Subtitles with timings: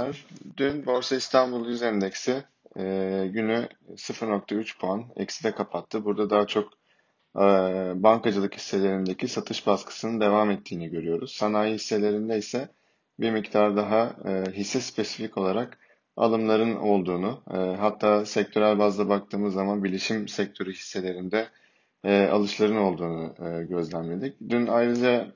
[0.00, 0.26] Merhabalar.
[0.56, 2.44] Dün Borsa İstanbul Yüz Endeksi
[2.76, 2.82] e,
[3.32, 6.04] günü 0.3 puan ekside kapattı.
[6.04, 6.72] Burada daha çok
[7.36, 7.40] e,
[8.02, 11.32] bankacılık hisselerindeki satış baskısının devam ettiğini görüyoruz.
[11.32, 12.68] Sanayi hisselerinde ise
[13.20, 15.78] bir miktar daha e, hisse spesifik olarak
[16.16, 21.48] alımların olduğunu, e, hatta sektörel bazda baktığımız zaman bilişim sektörü hisselerinde
[22.04, 24.36] e, alışların olduğunu e, gözlemledik.
[24.48, 25.32] Dün ayrıca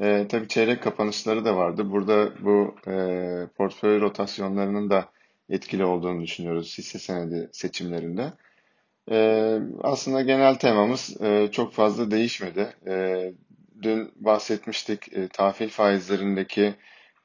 [0.00, 1.90] e, tabii çeyrek kapanışları da vardı.
[1.90, 5.08] Burada bu e, portföy rotasyonlarının da
[5.48, 8.32] etkili olduğunu düşünüyoruz hisse senedi seçimlerinde.
[9.10, 12.74] E, aslında genel temamız e, çok fazla değişmedi.
[12.86, 13.32] E,
[13.82, 16.74] dün bahsetmiştik e, tahvil faizlerindeki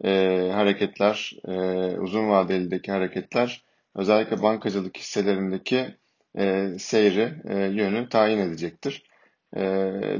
[0.04, 0.09] e,
[0.54, 1.52] hareketler, e,
[2.00, 3.64] uzun vadelideki hareketler,
[3.95, 5.95] özellikle bankacılık hisselerindeki
[6.38, 9.04] e, seyri, e, yönü tayin edecektir.
[9.55, 9.62] E,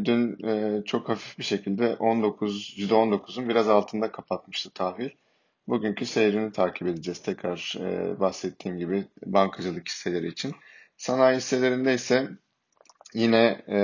[0.05, 5.09] dün e, çok hafif bir şekilde 19, %19'un biraz altında kapatmıştı tahvil.
[5.67, 7.21] Bugünkü seyrini takip edeceğiz.
[7.21, 10.55] Tekrar e, bahsettiğim gibi bankacılık hisseleri için.
[10.97, 12.30] Sanayi hisselerinde ise
[13.13, 13.77] yine e,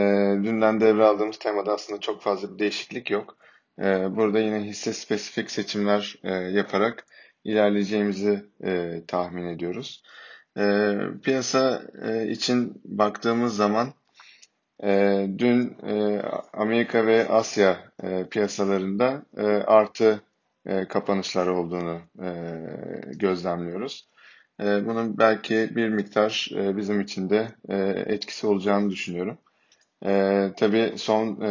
[0.43, 3.37] dünden devraldığımız temada aslında çok fazla bir değişiklik yok.
[3.79, 7.05] E, burada yine hisse spesifik seçimler e, yaparak
[7.43, 10.03] ilerleyeceğimizi e, tahmin ediyoruz.
[10.57, 10.93] E,
[11.23, 13.93] piyasa e, için baktığımız zaman
[14.83, 16.21] e, dün e,
[16.53, 20.21] Amerika ve Asya e, piyasalarında e, artı
[20.89, 22.01] kapanışlar olduğunu
[23.07, 24.09] gözlemliyoruz.
[24.61, 27.47] E, bunun belki bir miktar bizim için de
[28.07, 29.37] etkisi olacağını düşünüyorum.
[30.05, 31.41] E, tabii son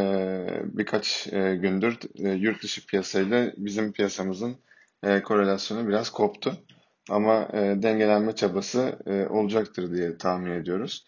[0.78, 4.56] birkaç gündür yurt dışı piyasayla bizim piyasamızın
[5.24, 6.56] korelasyonu biraz koptu.
[7.10, 7.48] Ama
[7.82, 8.98] dengelenme çabası
[9.30, 11.04] olacaktır diye tahmin ediyoruz.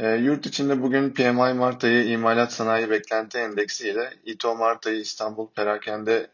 [0.00, 5.00] E, yurt içinde bugün PMI Mart ayı imalat sanayi beklenti endeksi ile İTO Mart ayı
[5.00, 6.30] İstanbul perakende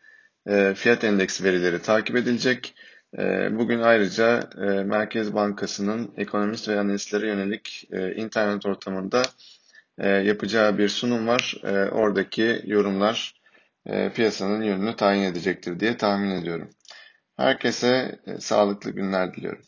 [0.48, 2.74] e, fiyat endeksi verileri takip edilecek.
[3.18, 9.22] E, bugün ayrıca e, Merkez Bankası'nın ekonomist ve analistlere yönelik e, internet ortamında
[9.98, 11.54] e, yapacağı bir sunum var.
[11.64, 13.34] E, oradaki yorumlar
[13.86, 16.70] e, piyasanın yönünü tayin edecektir diye tahmin ediyorum.
[17.36, 19.62] Herkese e, sağlıklı günler diliyorum.